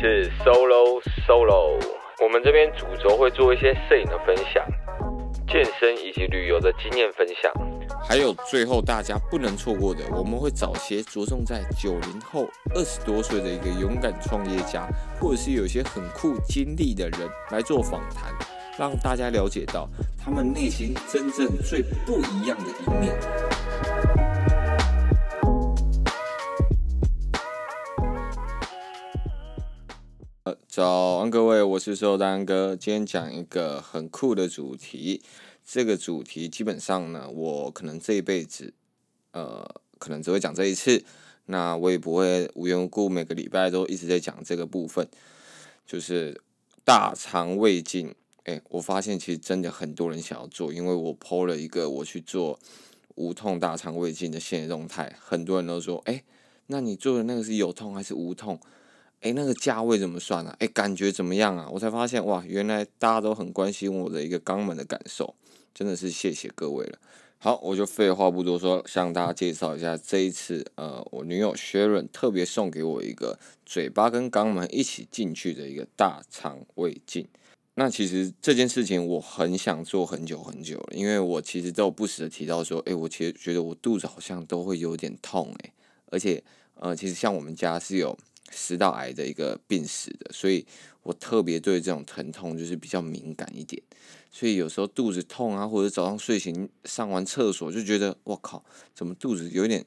[0.00, 1.80] 是 Solo Solo，
[2.22, 4.64] 我们这边主轴会做一些摄影的分享、
[5.48, 7.52] 健身以及旅游的经验分享，
[8.08, 14.86] 还有最后大家不能错过的，我们会找些着重在九零后、二十多岁的一个勇敢创业家，
[15.20, 17.20] 或者是有些很酷经历的人
[17.50, 18.32] 来做访谈，
[18.78, 19.88] 让大家了解到
[20.22, 23.43] 他们内心真正最不一样的一面。
[30.76, 32.74] 早安，各位，我是瘦丹哥。
[32.74, 35.22] 今天讲一个很酷的主题。
[35.64, 38.74] 这个主题基本上呢，我可能这一辈子，
[39.30, 39.64] 呃，
[39.98, 41.04] 可能只会讲这一次。
[41.46, 45.06] 那我也不会无缘无故每个礼拜都一直在讲这个部分，
[45.86, 46.40] 就是
[46.84, 48.12] 大肠胃镜。
[48.42, 52.58] 哎，我发现其实真的很多人想要做，因为我剖了一个我去做
[53.14, 56.24] 无痛大肠胃镜的现实动态，很多人都说，哎，
[56.66, 58.58] 那你做的那个是有痛还是无痛？
[59.24, 60.54] 诶，那个价位怎么算啊？
[60.58, 61.66] 诶，感觉怎么样啊？
[61.72, 65.34] 我才发现哇，原来大家都很关心我的一个肛门的感受，
[65.72, 66.98] 真的是谢谢各位了。
[67.38, 77.26] 好，我就废话不多说，向大家介绍一下这一次呃，我女友 Sharon 特别送给我一个嘴巴跟肛门一起进去的一个大肠胃镜。
[77.76, 85.72] 那其实这件事情我很想做很久很久了，因为我其实都不时的提到说，诶，我其实觉得我肚子好像都会有点痛诶，
[86.10, 88.18] 而且呃，其实像我们家是有。
[88.54, 90.64] 食道癌的一个病史的，所以
[91.02, 93.82] 我特别对这种疼痛就是比较敏感一点，
[94.30, 99.84] 所以有时候肚子痛啊，或者早上睡醒上完厕所就觉得我靠，怎么肚子有点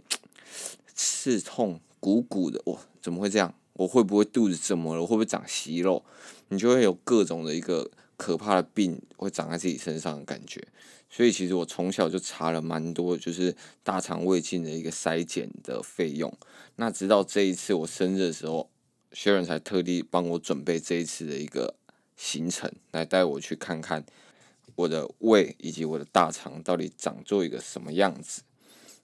[0.94, 3.54] 刺痛，鼓鼓的，哇，怎么会这样？
[3.73, 5.02] 我会不会肚子怎么了？
[5.02, 6.04] 我会不会长息肉？
[6.50, 10.62] 你就会有各种的一个可怕的病会长在自己身上的感觉。
[11.10, 16.32] 所以其实我从小就查了蛮多，就是大肠胃镜的一个筛检的费用。
[16.76, 18.70] 那直到这一次我生日的时候，
[19.14, 21.76] 学人才特地帮我准备这一次的一个
[22.18, 24.04] 行程，来带我去看看
[24.76, 28.42] 我的胃以及我的大肠到底长做一个什么样子。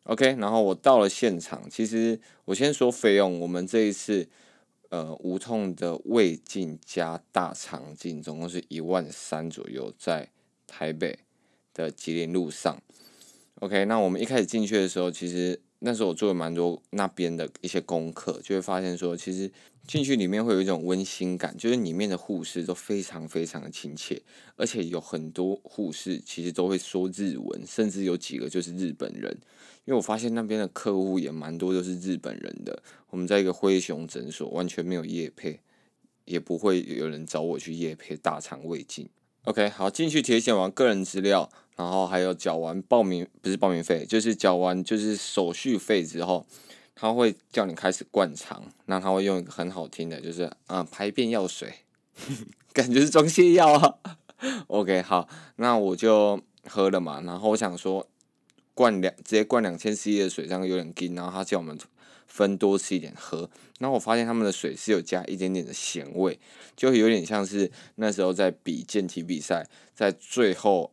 [0.04, 4.28] OK，然后我到了现场，其实我先说费用，我们这一次
[4.94, 10.30] 呃无痛的胃镜加大肠镜，总共是一万三左右，在
[10.68, 11.18] 台北
[11.74, 12.80] 的吉林路上
[13.56, 19.52] ，OK，那我们一开始进去的时候，其实那时候我做了蛮多那边的一些功课，就会发现说，其实
[19.86, 24.22] 进去里面会有一种温馨感，就是里面的护士都非常非常的亲切，
[24.56, 29.38] 而且有很多护士其实都会说日文，甚至有几个就是日本人，
[29.84, 32.82] 因为我发现那边的客户也蛮多都是日本人的。
[33.10, 35.60] 我们在一个灰熊诊所，完全没有夜配，
[36.24, 39.10] 也不会有人找我去夜配大肠胃镜。
[39.44, 46.46] OK，好，进去填写完个人资料，然后还有缴完报名，不是报名费，就是缴完就是手续费之后，
[46.96, 51.74] 他会叫你开始灌肠，那他会用一个很好听的，就是啊、嗯、排便药水，
[52.74, 53.96] 感觉是装泻药啊。
[54.68, 58.08] OK，好，那我就喝了嘛，然后我想说
[58.74, 61.78] 灌两直接灌两千 CC 的水，这样有点劲，然后他叫我们。
[62.26, 63.48] 分多吃一点喝，
[63.78, 66.40] 然后我发现他们的水是有加一点点的咸味，
[66.76, 70.92] 就有点像是那时候在比健体比赛，在最后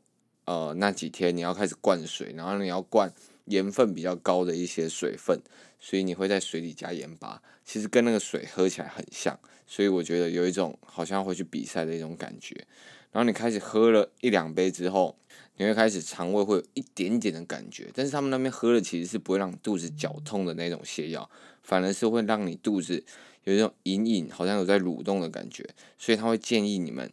[0.51, 3.13] 呃那几天你要开始灌水，然后你要灌
[3.45, 5.41] 盐分比较高的一些水分，
[5.79, 12.67] 所以你会在水里加盐巴，其实跟那个水喝起来很像，所以我觉得有一种好像会去比赛的一种感觉。
[13.13, 15.17] 然后你开始喝了一两杯之后，
[15.57, 21.31] 你会开始肠胃会有一点点的感觉，但是他们那边喝的其实是不会让肚子绞痛的那种泻药，
[21.63, 23.05] 反而是会让你肚子
[23.45, 25.65] 有一种隐隐好像有在蠕动的感觉，
[25.97, 27.09] 所以他会建议你们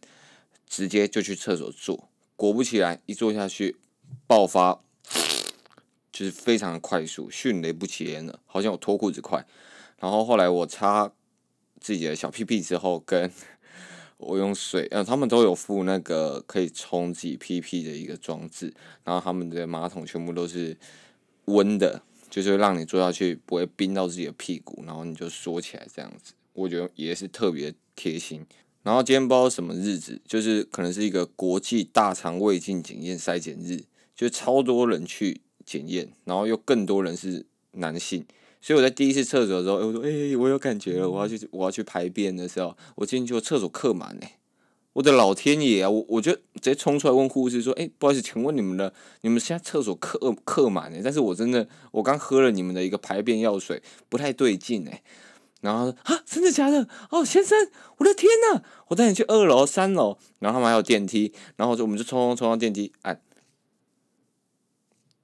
[0.68, 2.08] 直接就去厕所做。
[2.38, 3.76] 果不其然，一坐下去
[4.28, 4.80] 爆发，
[6.12, 9.44] 就是非常的快速，迅雷不及掩耳，好像我脱裤子快。
[9.98, 11.12] 然后后来我擦
[11.80, 13.30] 自己的小屁屁之后跟。
[14.18, 18.74] 我用水，呃，他们都有附那个可以冲自己屁屁的一个装置，
[19.04, 20.76] 然后他们的马桶全部都是
[21.44, 28.44] 温的，就是让你坐下去不会冰到自己的屁股，然后你就缩起来这样子，我觉得也是特别贴心。
[28.88, 33.84] 然后今天不知道什么日子，就是可能是一个国际大肠胃镜检验筛检日，
[34.16, 38.24] 就超多人去检验，然后又更多人是男性。
[38.62, 44.38] 所以我在第一次厕所的时候，我说：“哎、我有感觉了，我要去，我要去排便的时候，我进去，厕所客满哎！
[44.94, 45.90] 我的老天爷啊！
[45.90, 55.02] 我我就直接冲出来问护士说：‘哎、不好意思，请问你们的，你们现在厕所客客满哎？’但是我真的，我刚喝了你们的一个排便药水，不太对劲哎。
[55.60, 56.88] 然后啊，真的假的？
[57.10, 58.62] 哦，先生，我的天呐！
[58.88, 63.20] 我带你去二楼、三楼，然后他们还有电梯，然后就我们就冲冲冲到电梯，按，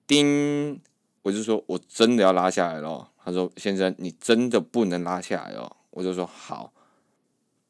[0.07, 0.81] 叮，
[1.23, 3.11] 我就说我真的要拉下来了。
[3.25, 6.75] 他说：“先生，你真的不能拉下来哦。”我就说：“好。”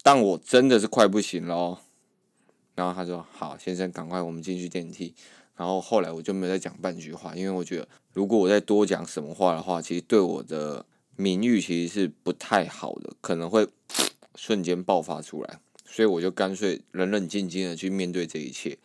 [0.03, 1.79] 但我真的是快不行喽。
[2.75, 5.15] 然后他说：“好，先生，赶快我们进去电梯。”
[5.55, 10.85] 然后后来我就没有再讲半句话，因为我觉得如果我再多讲什么话的话，其实对我的
[11.17, 13.69] 名誉其实是不太好的，可能会
[14.35, 15.61] 瞬间爆发出来。
[15.87, 18.77] 所以我就干脆冷冷静静的去面对这一切，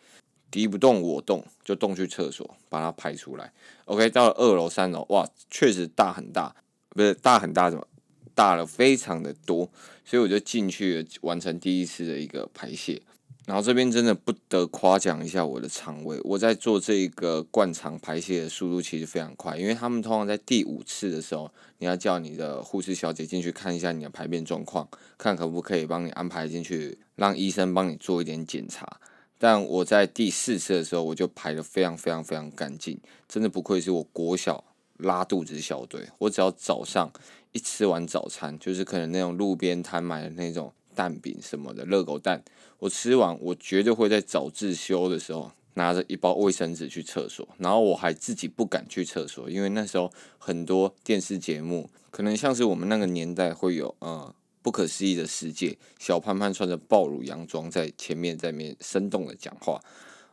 [0.50, 3.52] 敌不动我动，就动去厕所把它排出来。
[3.86, 6.54] OK，到了二楼、三楼，哇，确实大很大，
[6.90, 7.84] 不是大很大，怎么
[8.32, 9.68] 大了非常的多，
[10.04, 13.02] 所以我就进去了完成第一次的一个排泄。
[13.46, 24.88] 然后这边真的不得夸奖一下我的肠胃，我在做这个灌肠排泄的速度其实非常快，因为他们通常在第五次的时候，你要叫你的护士小姐进去看一下你的排便状况，
[25.18, 29.00] 看可不可以帮你安排进去，让医生帮你做一点检查。
[29.36, 34.62] 但我在第四次的时候，我就排得非常非常非常干净，真的不愧是我国小
[34.98, 37.10] 拉肚子小队，我只要早上
[37.52, 40.72] 一吃完早餐，就是可能那种路边摊买的那种。
[41.00, 42.44] 蛋饼什么的，热狗蛋，
[42.78, 59.80] 我吃完，我绝对会在早自修的时候拿着一包卫生纸去厕所，然后我还自己不敢去厕所，因为那时候很多电视节目，可能像是我们那个年代会有呃不可思议的世界，小潘潘穿着暴露洋装在前面在面生动的讲话，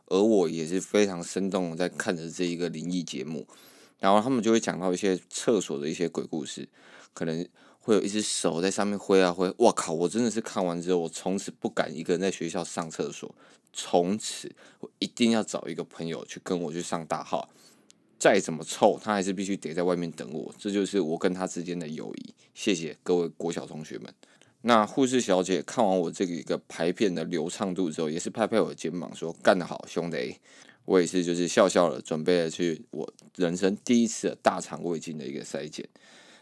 [0.08, 3.46] 而我也是非常生动的在看着这一个灵异节目，
[3.98, 6.68] 然后他们就会讲到一些厕所的一些鬼故事，
[7.14, 7.48] 可能。
[7.88, 9.94] 会有一只手在上面挥啊挥，我靠！
[9.94, 13.34] 我真的是看完之后，我从此不敢一个人在学校上厕所。
[13.72, 17.48] 从此，我一定要找一个朋友去跟我去上大号，
[18.18, 20.54] 再怎么臭，他还是必须得在外面等我。
[20.58, 22.34] 这就是我跟他之间的友谊。
[22.52, 24.12] 谢谢各位国小同学们。
[24.60, 30.36] 那护士小姐看完我这个一个排便的流畅度之后，也是拍拍我的肩膀说：“干得好，兄弟！”
[30.84, 35.88] 我也是就是笑笑的，准备了去我人生第一次的大肠胃镜的一个筛检。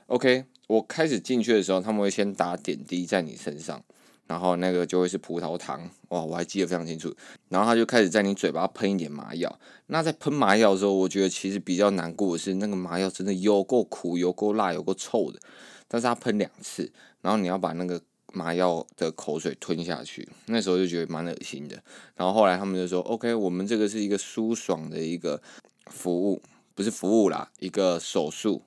[0.07, 3.83] OK，我开始进去的时候，他们会先打点滴在你身上，
[4.29, 7.13] 然后那个就会是葡萄糖，哇，我还记得非常清楚。
[7.49, 9.59] 然后他就开始在你嘴巴喷一点麻药。
[9.87, 15.41] 那在喷麻药的时候，我觉得其实比较难过的是，那个麻药真的有够苦、有够辣、有够臭的。
[15.89, 18.01] 但是他喷两次，然后你要把那个
[18.33, 21.83] 麻药的口水吞下去，那时候就觉得蛮恶心的。
[22.15, 25.43] 然后后来他们就说：“OK，我们这个是一个舒爽的一个
[25.87, 26.41] 服务，
[26.77, 28.63] 不是服务啦，一个手术。”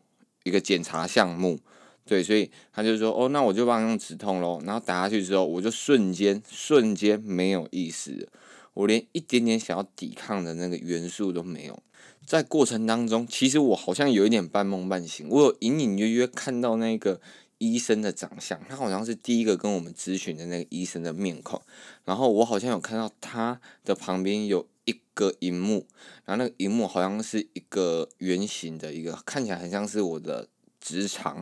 [0.49, 1.57] 一个检查项目，
[2.05, 4.61] 对，所以他就说，哦，那我就帮你用止痛咯。
[4.65, 8.27] 然后打下去之后，我就瞬间瞬间没有意识，
[8.73, 11.81] 我连一点点想要抵抗的那个元素都没有。
[12.25, 17.21] 在过程当中，其实我好像有一点半梦半醒，我有隐隐约约看到那个
[17.59, 21.61] 医生的长相，他好像是第一个跟我们咨询的那个医生的面孔，
[22.05, 24.67] 然后我好像有看到他的旁边有。
[24.89, 25.85] 一个荧幕，
[26.25, 30.47] 然后那个荧幕好像是一个圆形的一个，看起来很像是我的
[30.81, 31.35] 直肠，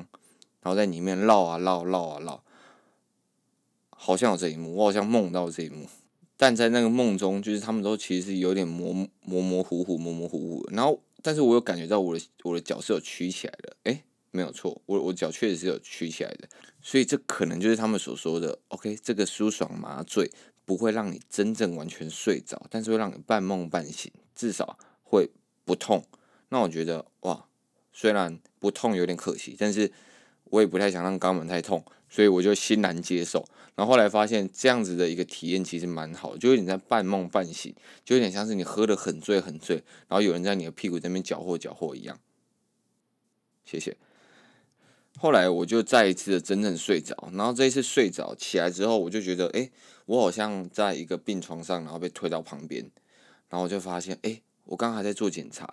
[0.62, 2.44] 然后在里面绕啊绕绕啊绕，
[3.90, 5.88] 好像有这一幕，我好像梦到这一幕，
[6.36, 16.50] 但在那个梦中，就是他们都其实有点模模模糊糊、模模糊糊，然后，但是我有感觉到我的我的脚是有曲起来的，诶，没有错，我我脚确实是有曲起来的，
[16.82, 20.30] 所以这可能就是他们所说的 OK，这个舒爽麻醉。
[20.68, 25.32] 不会让你真正完全睡着，但是会让你半梦半醒，至少会
[25.64, 26.04] 不痛。
[26.50, 27.46] 那我觉得哇，
[27.94, 29.90] 虽然不痛有点可惜，但是
[30.44, 33.48] 我也不太想让肛门太痛，所以我就欣然接受。
[33.76, 39.78] 然后后来发现这样子的一个体验其实蛮好，就有点在半梦半醒，就有点像是你喝得很醉很醉，
[40.10, 42.20] 然后有人在你的屁股这边搅和搅和一样。
[43.64, 43.96] 谢谢。
[45.20, 49.70] 后来我就再一次的真正睡着，然后这一次睡着起来之后，我就觉得，哎，
[50.06, 52.84] 我好像在一个病床上，然后被推到旁边，
[53.50, 55.66] 然后我就发现，哎，我刚刚还在做检查，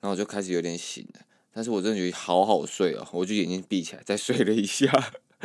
[0.00, 1.20] 然后我就开始有点醒了，
[1.52, 4.90] 但是我真的觉得好好睡哦，我就眼睛闭起来再睡了一下，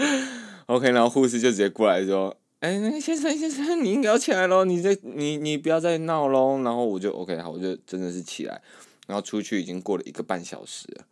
[0.68, 8.62] OK，然后护士就直接过来说，哎，那个先生先生，你应该要起来喽，你这你你不要再闹喽，然后我就 OK，好，我就真的是起来，
[9.08, 11.06] 然后出去已经过了一个半小时了。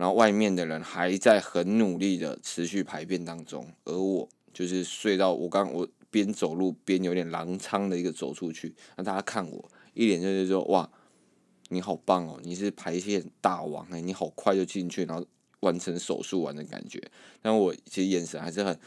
[0.00, 10.90] 然后外面的人还在很努力的持续排便当中，而我就是睡到我刚我边走路边有点踉跄的一个走出去，让大家看我一脸就是说哇，
[11.68, 15.22] 你好棒哦，你是排泄大王哎，你好快就进去，然后
[15.60, 16.98] 完成手术完的感觉。
[17.42, 18.80] 但我其实眼神还是很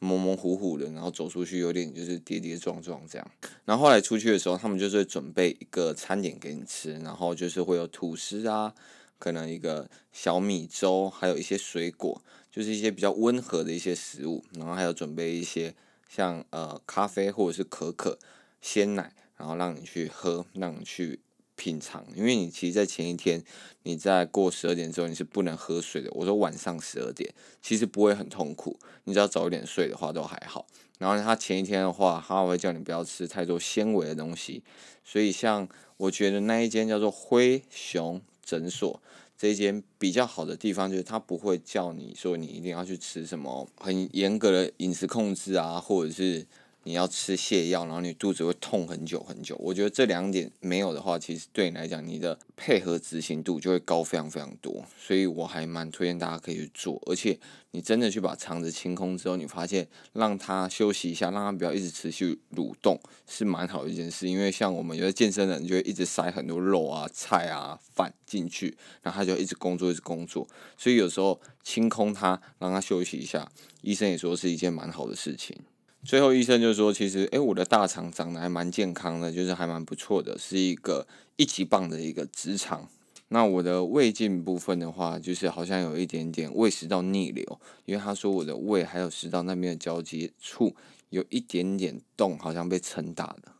[0.00, 3.30] 模模糊糊的，然后走出去有点就是跌跌撞撞这样。
[3.64, 8.74] 然后后来出去的时候，他们就是会准备一个餐点给你吃，然后就是会有吐司啊。
[9.18, 15.74] 可能一个小米粥，还有一些水果，就是一些比较温和的一些食物，然后还有准备一些
[16.08, 18.18] 像呃咖啡或者是可可、
[18.60, 21.20] 鲜奶，然后让你去喝，让你去
[21.54, 22.06] 品尝。
[22.14, 23.42] 因为你其实，在前一天，
[23.82, 26.10] 你在过十二点之后，你是不能喝水的。
[26.12, 30.66] 我说晚上十二点，其实不会很痛苦，你只要早一点睡的话都还好。
[30.98, 34.62] 然后他前一天的话，他会叫你不要吃太多纤维的东西。
[35.04, 35.68] 所以像
[35.98, 39.02] 我觉得那一间叫做灰熊诊所，
[39.36, 46.46] 这间比较好的地方就是他不会叫你说你一定要去吃什么很严格的饮食控制啊，或者是。
[46.86, 49.56] 你要吃泻药，然后你肚子会痛很久很久。
[49.58, 54.84] 我觉得这两点没有的话，其实对你来讲，你的配合执行度就会高非常非常多。
[54.96, 57.02] 所以我还蛮推荐大家可以去做。
[57.06, 57.36] 而且
[57.72, 64.28] 你真的去把肠子清空之后，你发现让它休息一下，让它不要一直持续蠕动，是蛮好的一件事。
[64.28, 70.46] 因为像我们有的健身人就会一直塞很多肉啊、菜啊、饭进去，然后他就一直工作，一直工作。
[70.76, 73.50] 所以有时候清空它，让它休息一下，
[73.80, 75.58] 医生也说是一件蛮好的事情。
[76.06, 82.88] 最后医生就说，其实，诶，我的大肠长得还蛮健康的，就是还蛮不错的，是一个一级棒的一个直肠。
[83.28, 90.76] 那我的胃镜部分的话，就是好像有一点点胃食道逆流，因为他说我的胃还有食道那边的交接处
[91.10, 93.56] 有一点点洞，好像被撑大了。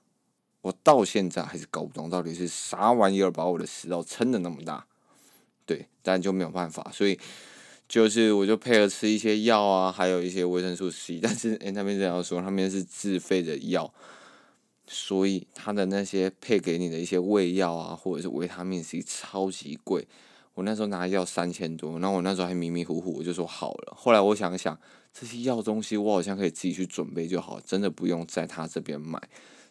[0.61, 4.87] 我到现在还是搞不懂到底是啥玩意儿把我的食道撑得那么大，
[5.65, 7.19] 对，但就没有办法，所以。
[7.89, 13.93] 就是我就配合吃一些药啊，还有一些维生素 C，但是诶、欸，那边这样说，那边是自费的药，
[14.89, 20.07] 所以他的那些配给你的一些胃药啊，或者是维他命 C 超级贵。
[20.55, 23.95] 我那时候拿药三千多，然后我那时候还迷迷糊糊，我就说好了。
[23.95, 24.77] 后来我想想，
[25.13, 29.21] 这些药东西我好像可以自己去准备就好，真的不用在他这边买。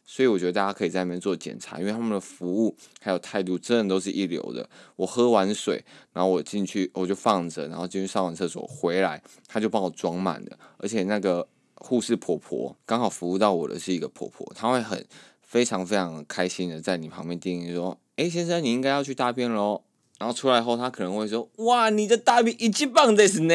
[0.06, 4.70] 所以我觉得大家可以在那边做检查，因为他们的服务还有态度真的都是一流的。
[4.96, 5.84] 我喝完水，
[6.14, 10.58] 然后我进去我就放着，然后进去上完厕所回来，他就帮我装满了。
[10.78, 15.04] 而且那个护士婆婆刚好服务到我的是一个婆婆，她会很
[15.42, 19.82] 非常非常开心的在你旁边叮咛说：“诶，先生，你应该要去大便喽。”
[20.20, 23.54] 然后出来后，她可能会说：“哇，你的大便一级棒的是呢。”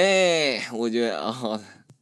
[0.74, 1.40] 我觉得啊。
[1.42, 1.60] 哦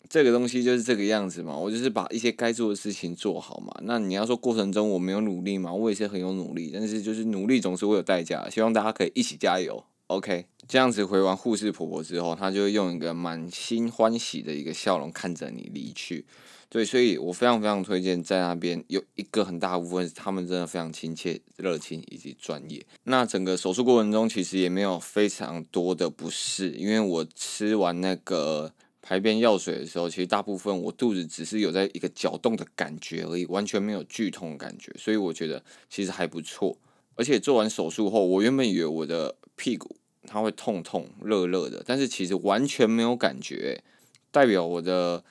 [0.09, 3.73] 这个东西就是这个样子嘛，我就是把一些该做的事情做好嘛。
[3.83, 9.85] 那你要说过程中我没有努力嘛，我也是很有努力，但是就是努力总是会有代价，希望大家可以一起加油。
[10.07, 16.25] OK，这样子回完护士婆婆之后，她就会用一个满心欢喜的一个笑容看着你离去。
[16.71, 22.83] 对，所以我非常非常推荐在那边有一个很大部分是他们真的非常亲切、热情以及专业。
[23.05, 28.73] 那整个手术过程中其实也没有非常多的不适，因为我吃完那个。
[29.09, 36.77] 排便药水的时候，其实大部分我肚子只是有在一个搅动的感觉而已，完全没有剧痛的感觉，所以我觉得其实还不错。
[37.15, 39.97] 而且做完手术后，我原本以为我的屁股
[40.27, 43.83] 它会痛痛热热的，但是其实完全没有感觉，
[44.31, 45.25] 代表我的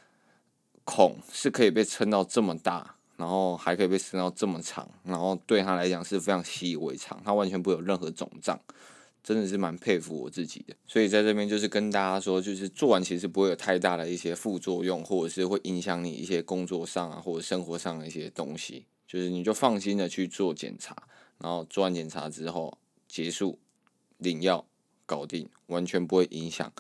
[0.83, 8.59] 孔是可以被撑到这么大，然后还可以被撑到这么长，然后对他来讲是非常习以为常，它完全不有任何肿胀。
[9.27, 20.95] 真的是蛮佩服我自己的，所以在这边就是跟大家说，就是做完其实不会有太大的一些副作用，或者是会影响你一些工作上啊或者生活上的一些东西，就是你就放心的去做检查，
[21.39, 23.59] 然后做完检查之后结束
[24.17, 24.65] 领药
[25.05, 26.71] 搞定，完全不会影响，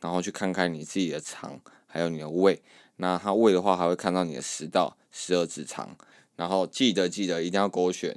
[0.00, 2.62] 然后去看看你自己的肠还有你的胃，
[2.98, 5.96] 那他胃的话还会看到你的食道、十二指肠，
[6.36, 8.16] 然后记得记得一定要勾选，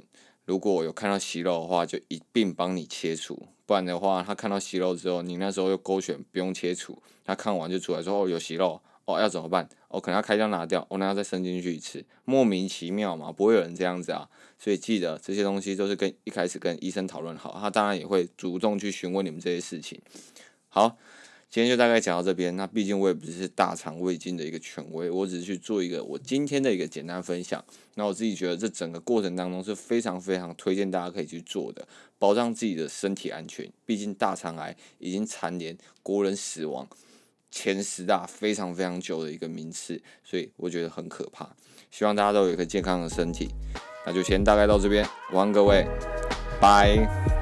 [0.50, 3.46] 如果有看到息肉的话，就一并帮你切除。
[3.66, 9.68] 不然的话，他看到息肉之后，你那时候又勾选不用切除，他看完就出来说哦有息肉，哦要怎么办？
[9.86, 14.28] 哦可能要开刀拿掉，哦那要再伸进去一次，莫名其妙嘛，不会有人这样子啊。
[14.58, 20.02] 所以记得这些东西都是跟一开始跟医生讨论好，他当然也会主动去询问你们这些事情。
[20.68, 20.96] 好。
[21.50, 22.54] 今天就大概讲到这边。
[22.54, 27.64] 那毕竟我也不是大肠胃镜的一个权威，我只是去做一个我今天的一个简单分享。
[27.96, 31.86] 那我自己觉得这整个过程当中是非常非常推荐大家可以去做的，
[32.20, 33.68] 保障自己的身体安全。
[33.84, 36.88] 毕竟大肠癌已经蝉联国人死亡
[37.50, 41.50] 前十大非常非常久的一个名次，所以我觉得很可怕。
[41.90, 43.48] 希望大家都有一个健康的身体。
[44.06, 45.84] 那就先大概到这边，晚安各位，
[46.60, 47.39] 拜。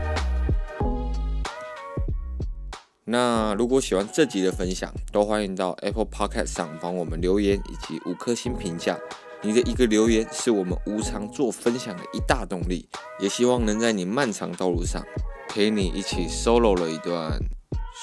[3.10, 8.98] 那如果喜欢这集的分享，都欢迎到 Apple Podcast 上帮我们留言以及五颗星评价。
[9.40, 12.86] 你的一个留言是我们无偿做分享的一大动力，
[13.18, 15.02] 也希望能在你漫长道路上
[15.48, 17.38] 陪你一起 solo 了一段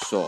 [0.09, 0.27] 爽。